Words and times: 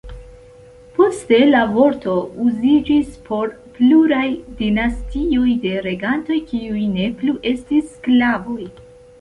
Poste 0.99 1.37
la 1.49 1.59
vorto 1.73 2.15
uziĝis 2.45 3.11
por 3.27 3.53
pluraj 3.75 4.25
dinastioj 4.63 5.47
de 5.67 5.77
regantoj, 5.91 6.39
kiuj 6.51 6.83
ne 6.99 7.11
plu 7.21 7.39
estis 7.55 7.95
sklavoj. 7.97 8.63